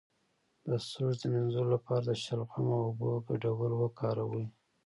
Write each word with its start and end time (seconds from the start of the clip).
د 0.65 0.67
سږو 0.87 1.09
د 1.19 1.21
مینځلو 1.31 1.63
لپاره 1.73 2.03
د 2.05 2.11
شلغم 2.23 2.65
او 2.75 2.81
اوبو 2.87 3.09
ګډول 3.27 3.71
وکاروئ 3.75 4.45